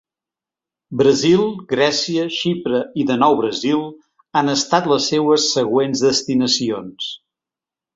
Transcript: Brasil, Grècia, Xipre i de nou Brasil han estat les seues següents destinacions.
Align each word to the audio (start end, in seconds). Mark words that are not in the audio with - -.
Brasil, 1.01 1.43
Grècia, 1.73 2.25
Xipre 2.39 2.81
i 3.03 3.07
de 3.11 3.19
nou 3.27 3.39
Brasil 3.45 3.87
han 4.41 4.53
estat 4.57 4.93
les 4.97 5.15
seues 5.15 5.49
següents 5.61 6.07
destinacions. 6.11 7.17